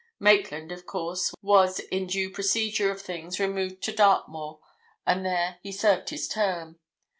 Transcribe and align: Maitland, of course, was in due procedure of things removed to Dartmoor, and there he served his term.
Maitland, 0.19 0.71
of 0.71 0.87
course, 0.87 1.31
was 1.43 1.77
in 1.77 2.07
due 2.07 2.31
procedure 2.31 2.89
of 2.89 3.03
things 3.03 3.39
removed 3.39 3.83
to 3.83 3.93
Dartmoor, 3.93 4.59
and 5.05 5.23
there 5.23 5.59
he 5.61 5.71
served 5.71 6.09
his 6.09 6.27
term. 6.27 6.79